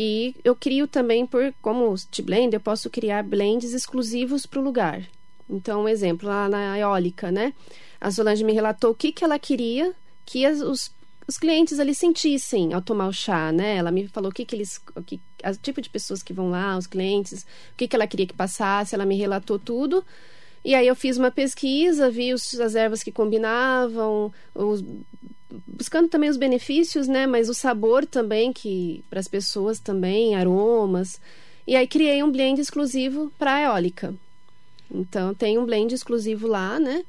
[0.00, 4.62] E eu crio também, por como de blend, eu posso criar blends exclusivos para o
[4.62, 5.02] lugar.
[5.50, 7.52] Então, um exemplo, lá na eólica, né?
[8.00, 9.92] A Solange me relatou o que, que ela queria
[10.24, 10.92] que as, os,
[11.26, 13.74] os clientes ali sentissem ao tomar o chá, né?
[13.74, 14.80] Ela me falou o que, que eles.
[14.94, 15.20] O que,
[15.62, 18.94] tipo de pessoas que vão lá, os clientes, o que, que ela queria que passasse,
[18.94, 20.04] ela me relatou tudo.
[20.64, 24.84] E aí eu fiz uma pesquisa, vi os, as ervas que combinavam, os,
[25.66, 27.26] buscando também os benefícios, né?
[27.26, 31.20] Mas o sabor também que para as pessoas também, aromas.
[31.66, 34.14] E aí criei um blend exclusivo para a eólica.
[34.90, 37.04] Então tem um blend exclusivo lá, né?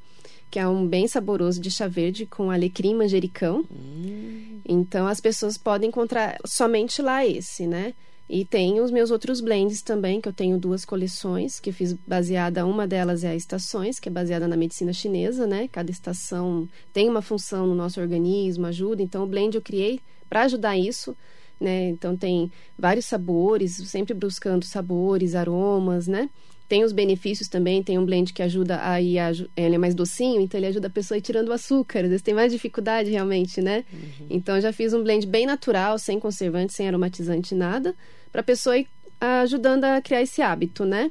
[0.50, 3.64] Que é um bem saboroso de chá verde com alecrim manjericão.
[3.70, 4.60] Hum.
[4.64, 7.94] Então as pessoas podem encontrar somente lá esse, né?
[8.32, 11.94] E tem os meus outros blends também, que eu tenho duas coleções, que eu fiz
[12.06, 15.66] baseada, uma delas é a estações, que é baseada na medicina chinesa, né?
[15.66, 19.02] Cada estação tem uma função no nosso organismo, ajuda.
[19.02, 21.16] Então, o blend eu criei para ajudar isso,
[21.60, 21.88] né?
[21.88, 26.30] Então, tem vários sabores, sempre buscando sabores, aromas, né?
[26.68, 29.16] Tem os benefícios também, tem um blend que ajuda a ir,
[29.56, 32.06] ele é mais docinho, então ele ajuda a pessoa a ir tirando o açúcar, às
[32.10, 33.84] vezes tem mais dificuldade realmente, né?
[33.92, 34.26] Uhum.
[34.30, 37.92] Então eu já fiz um blend bem natural, sem conservante, sem aromatizante, nada,
[38.32, 38.88] para a pessoa ir
[39.20, 41.10] ajudando a criar esse hábito, né?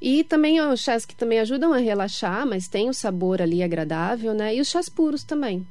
[0.00, 4.34] E também os chás que também ajudam a relaxar, mas tem o sabor ali agradável,
[4.34, 4.54] né?
[4.54, 5.66] E os chás puros também.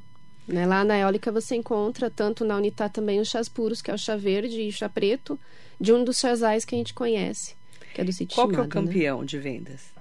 [0.47, 0.65] Né?
[0.65, 3.97] Lá na Eólica você encontra, tanto na Unitá também, os chás puros, que é o
[3.97, 5.39] chá verde e o chá preto,
[5.79, 7.55] de um dos chásais que a gente conhece
[7.93, 8.69] que é do sítio Qual que é o né?
[8.69, 9.25] campeão né?
[9.25, 9.93] de vendas?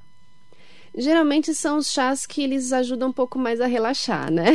[0.96, 4.46] Geralmente são os chás que eles ajudam um pouco mais a relaxar, né?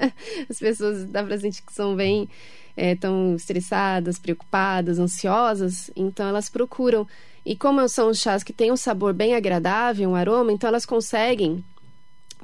[0.48, 2.28] As pessoas dá pra sentir que são bem
[2.76, 7.06] é, tão estressadas, preocupadas, ansiosas, então elas procuram.
[7.44, 11.64] E como são chás que têm um sabor bem agradável, um aroma, então elas conseguem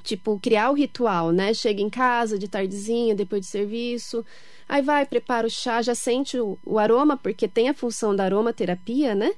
[0.03, 1.53] tipo, criar o ritual, né?
[1.53, 4.25] Chega em casa de tardezinha, depois de serviço,
[4.69, 8.25] aí vai, prepara o chá, já sente o, o aroma, porque tem a função da
[8.25, 9.33] aromaterapia, né?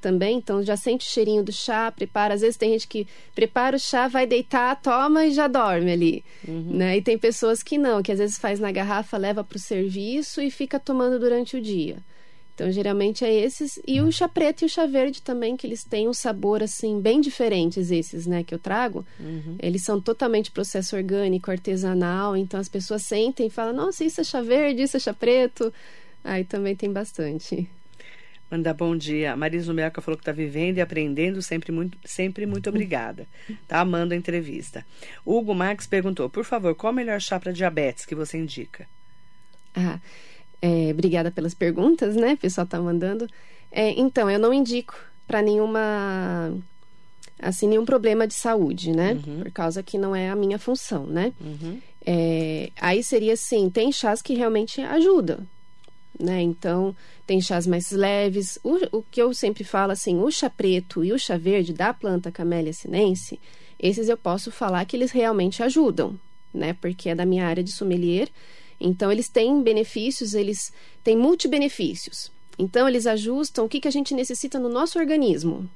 [0.00, 2.34] Também, então já sente o cheirinho do chá, prepara.
[2.34, 6.24] Às vezes tem gente que prepara o chá, vai deitar, toma e já dorme ali,
[6.46, 6.76] uhum.
[6.76, 6.96] né?
[6.96, 10.40] E tem pessoas que não, que às vezes faz na garrafa, leva para o serviço
[10.40, 11.96] e fica tomando durante o dia.
[12.56, 13.78] Então, geralmente é esses.
[13.86, 16.98] E o chá preto e o chá verde também, que eles têm um sabor, assim,
[16.98, 19.04] bem diferentes, esses, né, que eu trago.
[19.20, 19.56] Uhum.
[19.60, 22.34] Eles são totalmente processo orgânico, artesanal.
[22.34, 25.70] Então, as pessoas sentem e falam, nossa, isso é chá verde, isso é chá preto.
[26.24, 27.68] Aí também tem bastante.
[28.50, 29.36] Manda bom dia.
[29.36, 33.26] Marisa Melca falou que está vivendo e aprendendo, sempre muito, sempre muito obrigada.
[33.66, 34.86] Tá amando a entrevista.
[35.24, 38.86] Hugo Max perguntou, por favor, qual o melhor chá para diabetes que você indica?
[39.74, 39.98] Ah,
[40.62, 42.34] é, obrigada pelas perguntas, né?
[42.34, 43.28] O pessoal tá mandando.
[43.70, 46.52] É, então, eu não indico para nenhuma
[47.38, 49.12] assim nenhum problema de saúde, né?
[49.12, 49.40] Uhum.
[49.42, 51.32] Por causa que não é a minha função, né?
[51.40, 51.80] Uhum.
[52.04, 55.40] É, aí seria assim, tem chás que realmente ajudam,
[56.18, 56.42] né?
[56.42, 56.94] Então,
[57.26, 58.58] tem chás mais leves.
[58.62, 61.92] O, o, que eu sempre falo assim, o chá preto e o chá verde da
[61.92, 63.38] planta Camellia sinense,
[63.78, 66.18] esses eu posso falar que eles realmente ajudam,
[66.52, 66.72] né?
[66.80, 68.28] Porque é da minha área de sommelier.
[68.80, 72.30] Então, eles têm benefícios, eles têm multibenefícios.
[72.58, 75.68] Então, eles ajustam o que, que a gente necessita no nosso organismo.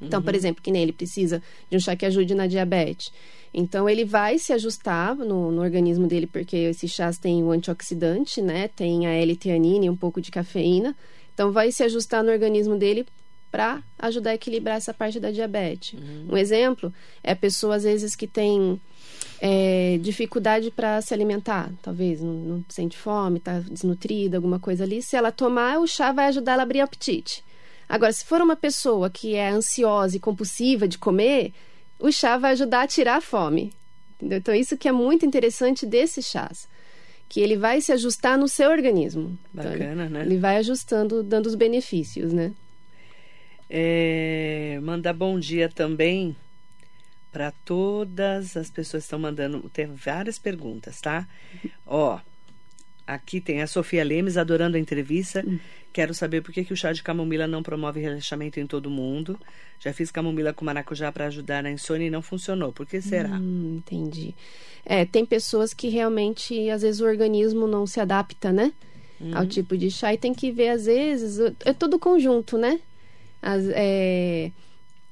[0.00, 0.24] Então, uhum.
[0.24, 3.12] por exemplo, que nem ele precisa de um chá que ajude na diabetes.
[3.52, 8.40] Então ele vai se ajustar no, no organismo dele, porque esses chás têm o antioxidante,
[8.40, 8.68] né?
[8.68, 10.96] Tem a L-teanina e um pouco de cafeína.
[11.34, 13.06] Então vai se ajustar no organismo dele
[13.50, 15.98] para ajudar a equilibrar essa parte da diabetes.
[15.98, 16.28] Uhum.
[16.30, 16.92] Um exemplo
[17.24, 18.80] é a pessoa às vezes que tem
[19.40, 25.02] é, dificuldade para se alimentar, talvez não, não sente fome, está desnutrida, alguma coisa ali.
[25.02, 27.42] Se ela tomar, o chá vai ajudar ela a abrir apetite.
[27.90, 31.52] Agora, se for uma pessoa que é ansiosa e compulsiva de comer,
[31.98, 33.72] o chá vai ajudar a tirar a fome.
[34.14, 34.38] Entendeu?
[34.38, 36.68] Então, isso que é muito interessante desses chás.
[37.28, 39.36] Que ele vai se ajustar no seu organismo.
[39.52, 40.22] Bacana, então, né?
[40.22, 42.52] Ele vai ajustando, dando os benefícios, né?
[43.68, 46.36] É, mandar bom dia também
[47.32, 49.68] para todas as pessoas que estão mandando.
[49.68, 51.26] Tem várias perguntas, tá?
[51.84, 52.20] Ó,
[53.14, 55.44] aqui tem a Sofia Lemes adorando a entrevista.
[55.46, 55.58] Hum.
[55.92, 59.38] Quero saber por que, que o chá de camomila não promove relaxamento em todo mundo.
[59.80, 62.72] Já fiz camomila com maracujá para ajudar na insônia e não funcionou.
[62.72, 63.30] Por que será?
[63.30, 64.34] Hum, entendi.
[64.84, 68.72] É, tem pessoas que realmente, às vezes, o organismo não se adapta, né?
[69.20, 69.36] uhum.
[69.36, 70.14] ao tipo de chá.
[70.14, 72.80] E tem que ver, às vezes, é todo conjunto, né?
[73.42, 74.50] As, é,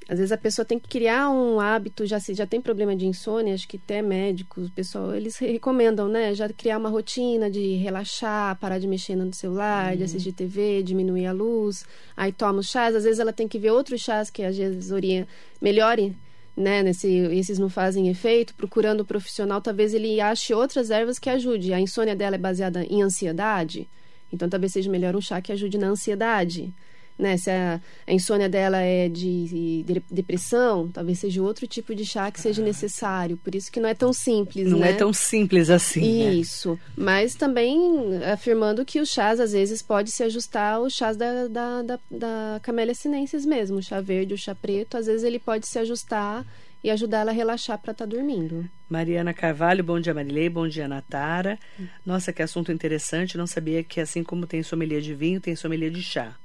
[0.09, 3.07] às vezes a pessoa tem que criar um hábito, já se já tem problema de
[3.07, 6.35] insônia, acho que até médicos, pessoal, eles recomendam, né?
[6.35, 9.99] Já criar uma rotina de relaxar, parar de mexer no celular, uhum.
[9.99, 11.85] de assistir TV, diminuir a luz.
[12.17, 14.91] Aí toma os chás, às vezes ela tem que ver outros chás que às vezes
[14.91, 15.29] orientam,
[15.61, 16.17] melhore
[16.57, 21.19] né, nesse, esses não fazem efeito, procurando o um profissional, talvez ele ache outras ervas
[21.19, 21.75] que ajude.
[21.75, 23.87] A insônia dela é baseada em ansiedade,
[24.33, 26.73] então talvez seja melhor um chá que ajude na ansiedade
[27.19, 27.37] né?
[27.37, 32.31] Se a, a insônia dela é de, de, depressão, talvez seja outro tipo de chá
[32.31, 33.37] que seja necessário.
[33.37, 34.91] Por isso que não é tão simples, não né?
[34.91, 36.01] é tão simples assim.
[36.01, 36.35] Né?
[36.35, 36.73] Isso.
[36.73, 36.79] Né?
[36.97, 41.83] Mas também afirmando que os chás, às vezes, pode se ajustar aos chás da, da,
[41.83, 43.79] da, da Camellia sinensis mesmo.
[43.79, 46.47] O chá verde, o chá preto, às vezes ele pode se ajustar
[46.83, 48.69] e ajudar ela a relaxar para estar tá dormindo.
[48.89, 51.59] Mariana Carvalho, bom dia Marilei, bom dia Natara.
[52.07, 55.91] Nossa, que assunto interessante, não sabia que assim como tem sommelier de vinho, tem sommelier
[55.91, 56.37] de chá.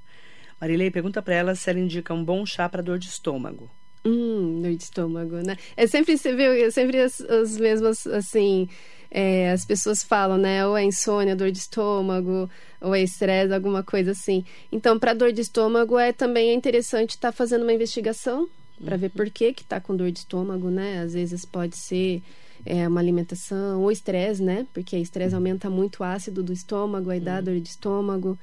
[0.63, 3.69] Marilei, pergunta para ela se ela indica um bom chá para dor de estômago.
[4.05, 5.57] Hum, dor de estômago, né?
[5.75, 8.69] É sempre, você viu, é sempre as, as mesmas, assim,
[9.11, 10.65] é, as pessoas falam, né?
[10.65, 12.49] Ou é insônia, dor de estômago,
[12.79, 14.45] ou é estresse, alguma coisa assim.
[14.71, 18.47] Então, para dor de estômago, é também é interessante estar tá fazendo uma investigação
[18.81, 21.01] para ver por que que tá com dor de estômago, né?
[21.01, 22.23] Às vezes pode ser
[22.65, 24.65] é, uma alimentação ou estresse, né?
[24.73, 28.39] Porque estresse aumenta muito o ácido do estômago, aí dá dor de estômago.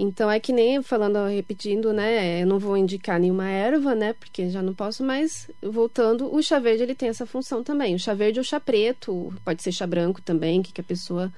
[0.00, 2.40] Então é que nem falando, repetindo, né?
[2.40, 4.12] Eu não vou indicar nenhuma erva, né?
[4.12, 7.96] Porque já não posso, mas voltando, o chá verde ele tem essa função também.
[7.96, 11.32] O chá verde ou chá preto, pode ser chá branco também, que, que a pessoa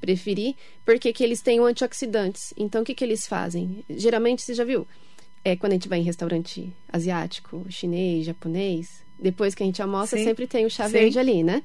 [0.00, 2.52] preferir, porque que eles têm antioxidantes.
[2.56, 3.84] Então o que, que eles fazem?
[3.88, 4.84] Geralmente, você já viu?
[5.44, 10.16] É quando a gente vai em restaurante asiático, chinês, japonês, depois que a gente almoça,
[10.16, 10.24] Sim.
[10.24, 10.92] sempre tem o chá Sim.
[10.94, 11.62] verde ali, né?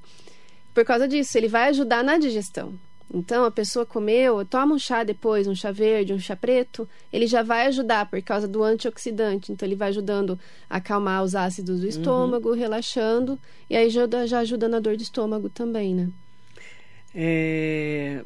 [0.76, 2.78] Por causa disso, ele vai ajudar na digestão.
[3.12, 7.26] Então, a pessoa comeu, toma um chá depois, um chá verde, um chá preto, ele
[7.26, 9.52] já vai ajudar por causa do antioxidante.
[9.52, 11.90] Então, ele vai ajudando a acalmar os ácidos do uhum.
[11.90, 12.56] estômago, uhum.
[12.56, 16.10] relaxando, e aí já, já ajuda na dor de estômago também, né?
[17.16, 18.24] É...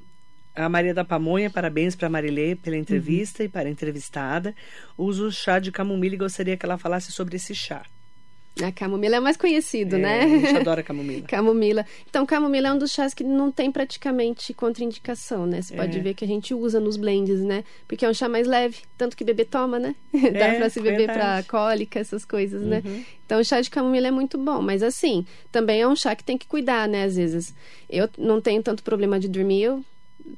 [0.55, 3.47] A Maria da Pamonha, parabéns para a Marilê pela entrevista uhum.
[3.47, 4.53] e para a entrevistada.
[4.95, 7.83] Uso chá de camomila e gostaria que ela falasse sobre esse chá.
[8.61, 10.19] A camomila é mais conhecido, é, né?
[10.23, 11.25] A gente adora camomila.
[11.27, 11.85] camomila.
[12.07, 15.61] Então, camomila é um dos chás que não tem praticamente contraindicação, né?
[15.61, 15.77] Você é.
[15.77, 17.63] pode ver que a gente usa nos blends, né?
[17.87, 19.95] Porque é um chá mais leve, tanto que bebê toma, né?
[20.23, 21.19] É, Dá pra se beber verdade.
[21.19, 22.81] pra cólica, essas coisas, né?
[22.85, 22.91] uhum.
[22.91, 23.05] né?
[23.25, 24.61] Então, o chá de camomila é muito bom.
[24.61, 27.03] Mas, assim, também é um chá que tem que cuidar, né?
[27.03, 27.53] Às vezes,
[27.89, 29.83] eu não tenho tanto problema de dormir, eu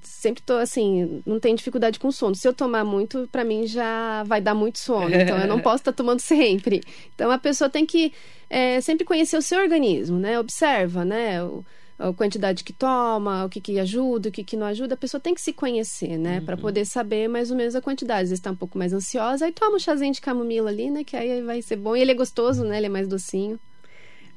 [0.02, 2.36] sempre tô assim, não tenho dificuldade com sono.
[2.36, 5.13] Se eu tomar muito, para mim já vai dar muito sono.
[5.13, 6.82] Então eu não posso estar tá tomando sempre.
[7.13, 8.13] Então a pessoa tem que
[8.50, 10.39] é, sempre conhecer o seu organismo, né?
[10.39, 11.43] Observa, né?
[11.43, 11.63] O,
[11.98, 15.21] a quantidade que toma, o que, que ajuda, o que, que não ajuda, a pessoa
[15.21, 16.39] tem que se conhecer, né?
[16.39, 16.45] Uhum.
[16.45, 18.24] Para poder saber mais ou menos a quantidade.
[18.24, 21.04] Às vezes está um pouco mais ansiosa, aí toma um chazinho de camomila ali, né?
[21.04, 21.95] Que aí vai ser bom.
[21.95, 22.78] E ele é gostoso, né?
[22.78, 23.60] Ele é mais docinho.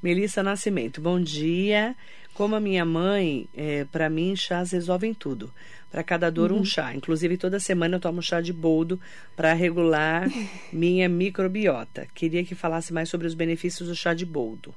[0.01, 1.97] Melissa Nascimento, bom dia.
[2.38, 5.53] Como a minha mãe, é, para mim, chás resolvem tudo.
[5.90, 6.61] Para cada dor, uhum.
[6.61, 6.94] um chá.
[6.94, 9.01] Inclusive, toda semana eu tomo chá de boldo
[9.35, 10.31] para regular
[10.72, 12.07] minha microbiota.
[12.14, 14.72] Queria que falasse mais sobre os benefícios do chá de boldo.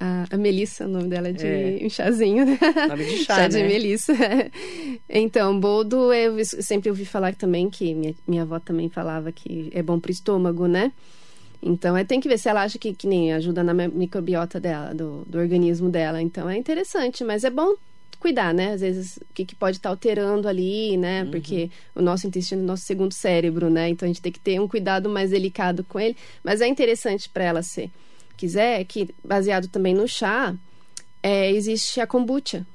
[0.00, 1.78] A, a Melissa, o nome dela é de é.
[1.80, 2.58] um chazinho, né?
[2.88, 3.48] Nome de chá, chá né?
[3.50, 4.12] de Melissa.
[5.08, 9.80] Então, boldo, eu sempre ouvi falar também que minha, minha avó também falava que é
[9.80, 10.90] bom para o estômago, né?
[11.62, 14.94] Então, é, tem que ver se ela acha que, que nem ajuda na microbiota dela,
[14.94, 16.20] do, do organismo dela.
[16.20, 17.74] Então, é interessante, mas é bom
[18.18, 18.72] cuidar, né?
[18.72, 21.22] Às vezes, o que, que pode estar tá alterando ali, né?
[21.22, 21.30] Uhum.
[21.30, 23.88] Porque o nosso intestino é o nosso segundo cérebro, né?
[23.88, 26.16] Então, a gente tem que ter um cuidado mais delicado com ele.
[26.42, 27.90] Mas é interessante para ela ser.
[28.36, 30.54] Quiser, que baseado também no chá,
[31.22, 32.66] é, existe a kombucha.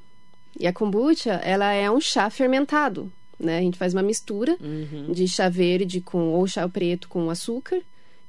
[0.60, 3.60] E a kombucha, ela é um chá fermentado, né?
[3.60, 5.12] A gente faz uma mistura uhum.
[5.12, 7.82] de chá verde com ou chá preto com açúcar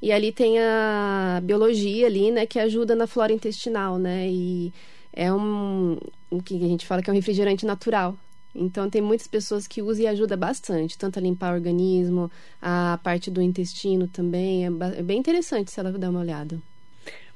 [0.02, 4.28] e ali tem a biologia ali, né, que ajuda na flora intestinal, né?
[4.28, 4.72] E
[5.12, 5.96] é um
[6.28, 8.16] o que a gente fala que é um refrigerante natural.
[8.52, 12.98] Então tem muitas pessoas que usam e ajuda bastante, tanto a limpar o organismo, a
[13.02, 14.66] parte do intestino também.
[14.66, 16.58] É, é bem interessante se ela dar uma olhada.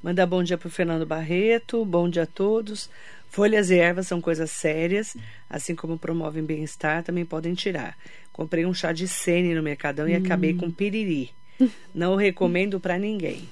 [0.03, 2.89] Mandar bom dia para o Fernando Barreto, bom dia a todos.
[3.29, 5.15] Folhas e ervas são coisas sérias,
[5.49, 7.97] assim como promovem bem-estar, também podem tirar.
[8.31, 10.17] Comprei um chá de sene no Mercadão e hum.
[10.17, 11.31] acabei com piriri.
[11.93, 13.47] Não recomendo para ninguém.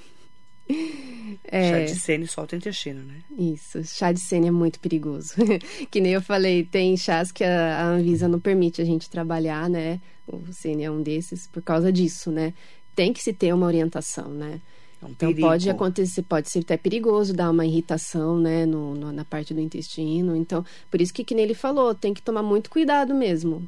[1.47, 1.69] É...
[1.87, 3.21] Chá de sene solta o intestino, né?
[3.37, 5.33] Isso, chá de sene é muito perigoso.
[5.91, 9.99] que nem eu falei, tem chás que a, Anvisa não permite a gente trabalhar, né?
[10.27, 12.53] O sene é um desses por causa disso, né?
[12.95, 14.59] Tem que se ter uma orientação, né?
[15.01, 15.47] É um então perigo.
[15.47, 19.59] pode acontecer, pode ser até perigoso dar uma irritação, né, no, no, na parte do
[19.59, 20.35] intestino.
[20.35, 23.67] Então, por isso que, que nem ele falou, tem que tomar muito cuidado mesmo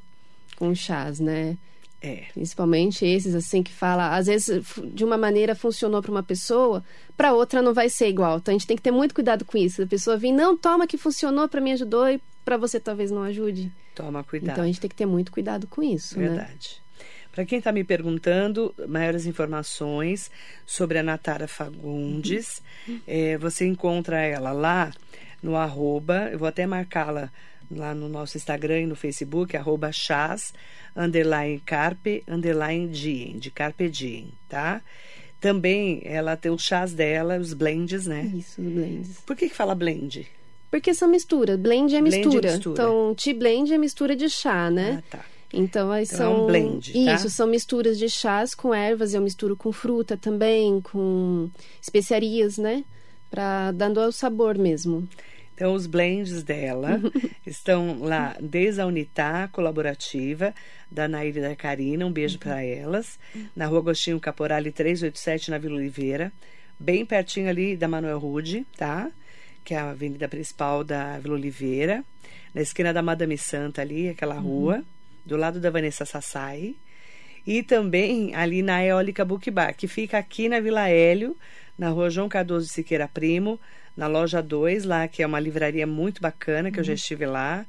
[0.55, 1.57] com chás, né?
[2.07, 2.23] É.
[2.33, 6.83] Principalmente esses assim que fala, às vezes de uma maneira funcionou para uma pessoa,
[7.15, 8.37] para outra não vai ser igual.
[8.37, 9.81] Então a gente tem que ter muito cuidado com isso.
[9.81, 13.23] A pessoa vir, não, toma que funcionou, para mim ajudou e para você talvez não
[13.23, 13.71] ajude.
[13.93, 14.51] Toma cuidado.
[14.53, 16.29] Então a gente tem que ter muito cuidado com isso, né?
[16.29, 16.79] Verdade.
[16.79, 16.87] Né?
[17.31, 20.31] Para quem está me perguntando maiores informações
[20.65, 22.99] sobre a Natara Fagundes, uhum.
[23.05, 24.91] é, você encontra ela lá
[25.41, 27.31] no arroba, eu vou até marcá-la
[27.69, 30.53] lá no nosso Instagram e no Facebook, arroba chás,
[30.95, 34.81] underline carpe, underline diem, de carpe diem, tá?
[35.39, 38.31] Também ela tem os chás dela, os blends, né?
[38.33, 39.19] Isso, os blends.
[39.25, 40.27] Por que, que fala blend?
[40.71, 41.59] Porque são misturas.
[41.59, 42.29] Blend é mistura.
[42.29, 42.73] Blend é mistura.
[42.73, 45.03] Então, tea blend é mistura de chá, né?
[45.11, 45.25] Ah, tá.
[45.53, 46.33] Então, aí então, são.
[46.33, 46.91] É um blend.
[46.91, 47.15] Tá?
[47.15, 51.49] Isso, são misturas de chás com ervas, eu misturo com fruta também, com
[51.81, 52.83] especiarias, né?
[53.29, 55.07] Para dando o sabor mesmo.
[55.57, 57.01] Então, os blends dela
[57.43, 60.53] estão lá desde a Unitá Colaborativa,
[60.89, 63.17] da Nair e da Karina, um beijo para elas,
[63.55, 66.31] na rua Agostinho Caporali 387, na Vila Oliveira,
[66.79, 69.09] bem pertinho ali da Manuel Rude, tá?
[69.65, 72.05] Que é a avenida principal da Vila Oliveira,
[72.53, 74.41] na esquina da Madame Santa ali, aquela uhum.
[74.41, 74.83] rua,
[75.25, 76.75] do lado da Vanessa Sassai.
[77.47, 81.35] E também ali na Eólica Book Bar, que fica aqui na Vila Hélio,
[81.75, 83.59] na rua João Cardoso Siqueira Primo,
[83.97, 86.81] na loja 2, lá, que é uma livraria muito bacana, que uhum.
[86.81, 86.95] eu já uhum.
[86.95, 87.65] estive lá.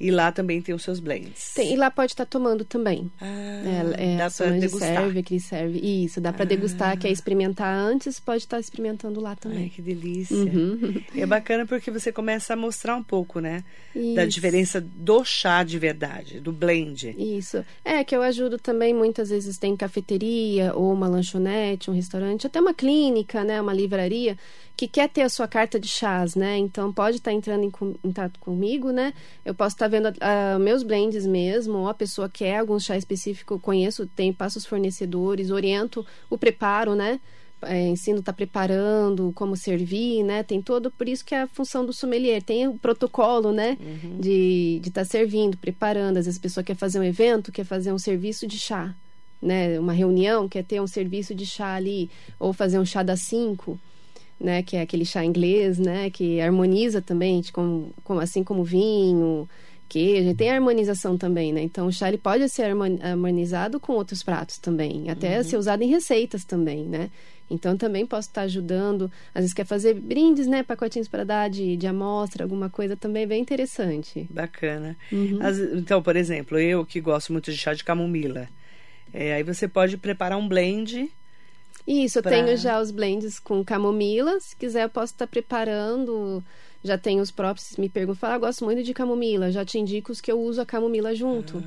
[0.00, 1.52] E lá também tem os seus blends.
[1.54, 3.10] Tem, e lá pode estar tomando também.
[3.20, 4.96] Ah, é, é, dá para degustar.
[4.96, 5.78] Serve, que serve.
[5.78, 6.46] Isso, dá para ah.
[6.46, 9.64] degustar, quer experimentar antes, pode estar experimentando lá também.
[9.64, 10.34] Ai, que delícia.
[10.34, 11.02] Uhum.
[11.14, 13.62] É bacana porque você começa a mostrar um pouco, né?
[13.94, 14.14] Isso.
[14.14, 17.14] Da diferença do chá de verdade, do blend.
[17.18, 17.62] Isso.
[17.84, 22.58] É, que eu ajudo também, muitas vezes tem cafeteria, ou uma lanchonete, um restaurante, até
[22.58, 23.60] uma clínica, né?
[23.60, 24.38] Uma livraria
[24.80, 26.56] que quer ter a sua carta de chás, né?
[26.56, 29.12] Então pode estar entrando em contato comigo, né?
[29.44, 33.60] Eu posso estar vendo uh, meus blends mesmo, ou a pessoa quer algum chá específico,
[33.60, 37.20] conheço, tem passo os fornecedores, oriento o preparo, né?
[37.60, 40.42] É, ensino tá preparando, como servir, né?
[40.42, 43.76] Tem todo, por isso que é a função do sommelier, tem o protocolo, né?
[43.78, 44.18] Uhum.
[44.18, 46.16] De estar tá servindo, preparando.
[46.16, 48.94] Às vezes a pessoa quer fazer um evento, quer fazer um serviço de chá,
[49.42, 49.78] né?
[49.78, 53.78] Uma reunião, quer ter um serviço de chá ali, ou fazer um chá das cinco
[54.40, 59.48] né, que é aquele chá inglês, né, que harmoniza também, com, com, assim como vinho,
[59.88, 61.62] queijo, tem harmonização também, né?
[61.62, 62.72] Então o chá ele pode ser
[63.02, 65.44] harmonizado com outros pratos também, até uhum.
[65.44, 67.10] ser usado em receitas também, né?
[67.50, 71.76] Então também posso estar ajudando, às vezes quer fazer brindes, né, pacotinhos para dar de,
[71.76, 74.28] de amostra, alguma coisa também bem interessante.
[74.30, 74.96] Bacana.
[75.10, 75.38] Uhum.
[75.42, 78.48] As, então, por exemplo, eu que gosto muito de chá de camomila,
[79.12, 81.10] é, aí você pode preparar um blend
[81.92, 82.32] isso, eu pra...
[82.32, 84.38] tenho já os blends com camomila.
[84.40, 86.42] Se quiser, eu posso estar preparando.
[86.82, 87.76] Já tenho os próprios.
[87.76, 89.50] Me perguntam, fala, ah, gosto muito de camomila.
[89.50, 91.58] Já te indico os que eu uso a camomila junto.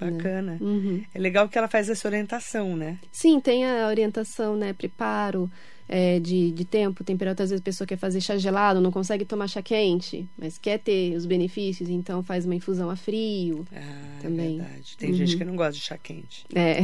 [0.00, 0.52] Ah, bacana.
[0.52, 0.58] Né?
[0.60, 1.04] Uhum.
[1.14, 2.98] É legal que ela faz essa orientação, né?
[3.12, 4.72] Sim, tem a orientação, né?
[4.72, 5.50] Preparo
[5.88, 7.44] é, de, de tempo, temperatura.
[7.44, 10.78] Às vezes a pessoa quer fazer chá gelado, não consegue tomar chá quente, mas quer
[10.78, 13.66] ter os benefícios, então faz uma infusão a frio.
[13.72, 13.78] Ah,
[14.18, 14.58] é também.
[14.58, 14.96] verdade.
[14.98, 15.16] Tem uhum.
[15.16, 16.44] gente que não gosta de chá quente.
[16.54, 16.80] É.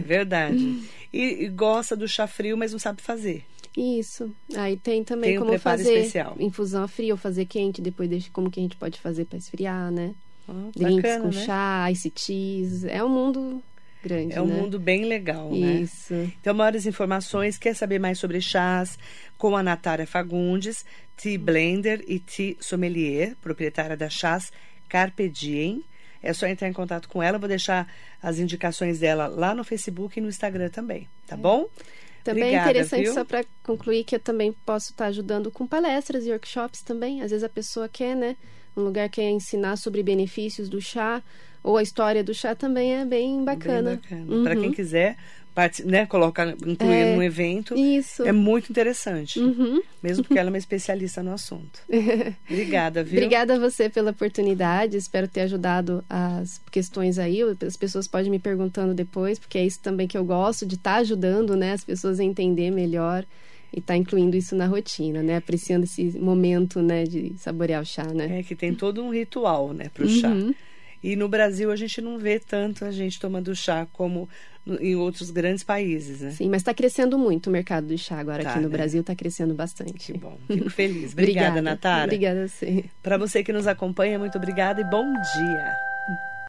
[0.00, 0.78] Verdade.
[1.10, 3.42] E, e, gosta do chá frio, mas não sabe fazer.
[3.74, 4.30] Isso.
[4.54, 6.36] Aí tem também tem um como fazer especial.
[6.38, 9.90] infusão a frio, fazer quente, depois deixa como que a gente pode fazer para esfriar,
[9.90, 10.14] né?
[10.46, 11.44] Oh, Drinks bacana, com né?
[11.46, 12.90] chá, ice cheese.
[12.90, 13.62] É um mundo
[14.02, 14.34] grande.
[14.34, 14.54] É um né?
[14.54, 15.60] mundo bem legal, Isso.
[15.60, 15.74] né?
[15.80, 16.32] Isso.
[16.40, 18.98] Então, maiores informações, quer saber mais sobre chás
[19.36, 20.84] com a Natália Fagundes,
[21.16, 24.52] Tea Blender e Tea Sommelier, proprietária da Chás
[24.88, 25.84] Carpe Diem.
[26.22, 27.38] É só entrar em contato com ela.
[27.38, 27.86] Vou deixar
[28.22, 31.38] as indicações dela lá no Facebook e no Instagram também, tá é.
[31.38, 31.68] bom?
[32.24, 33.14] Também é Obrigada, é interessante, viu?
[33.14, 37.22] só para concluir, que eu também posso estar ajudando com palestras e workshops também.
[37.22, 38.36] Às vezes a pessoa quer, né?
[38.76, 41.22] Um lugar que quer ensinar sobre benefícios do chá
[41.62, 43.90] ou a história do chá também é bem bacana.
[43.90, 44.36] Bem bacana.
[44.36, 44.44] Uhum.
[44.44, 45.16] Para quem quiser
[45.84, 47.74] né, colocar, incluir é, no evento.
[47.76, 48.22] Isso.
[48.22, 49.40] É muito interessante.
[49.40, 49.82] Uhum.
[50.02, 51.80] Mesmo porque ela é uma especialista no assunto.
[52.48, 53.18] Obrigada, viu?
[53.18, 54.96] Obrigada a você pela oportunidade.
[54.96, 57.40] Espero ter ajudado as questões aí.
[57.66, 60.94] As pessoas podem me perguntando depois, porque é isso também que eu gosto, de estar
[60.94, 63.24] tá ajudando né, as pessoas a entender melhor
[63.72, 65.36] e tá incluindo isso na rotina, né?
[65.36, 68.38] Apreciando esse momento, né, de saborear o chá, né?
[68.38, 70.32] É que tem todo um ritual, né, para o chá.
[71.02, 74.28] E no Brasil a gente não vê tanto a gente tomando chá como
[74.80, 76.30] em outros grandes países, né?
[76.32, 78.76] Sim, mas está crescendo muito o mercado do chá agora tá, aqui no né?
[78.76, 80.12] Brasil, está crescendo bastante.
[80.12, 81.12] Que bom, fico feliz.
[81.12, 82.04] Obrigada, obrigada Natara.
[82.04, 82.84] Obrigada você.
[83.02, 85.97] Para você que nos acompanha, muito obrigada e bom dia.